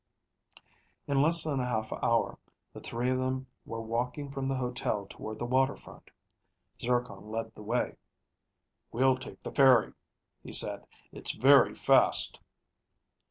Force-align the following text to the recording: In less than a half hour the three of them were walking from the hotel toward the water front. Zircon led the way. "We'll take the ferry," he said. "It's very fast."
In 1.05 1.21
less 1.21 1.43
than 1.43 1.59
a 1.59 1.67
half 1.69 1.93
hour 1.93 2.39
the 2.73 2.79
three 2.81 3.11
of 3.11 3.19
them 3.19 3.45
were 3.67 3.83
walking 3.83 4.31
from 4.31 4.47
the 4.47 4.55
hotel 4.55 5.05
toward 5.07 5.37
the 5.37 5.45
water 5.45 5.75
front. 5.75 6.09
Zircon 6.79 7.29
led 7.29 7.53
the 7.53 7.61
way. 7.61 7.97
"We'll 8.91 9.15
take 9.19 9.41
the 9.41 9.51
ferry," 9.53 9.93
he 10.41 10.53
said. 10.53 10.87
"It's 11.11 11.33
very 11.35 11.75
fast." 11.75 12.39